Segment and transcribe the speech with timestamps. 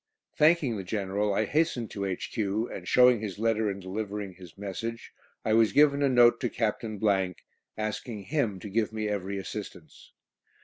[0.35, 5.13] Thanking the General, I hastened to H.Q., and showing his letter and delivering his message,
[5.45, 6.99] I was given a note to Captain,
[7.77, 10.11] asking him to give me every assistance.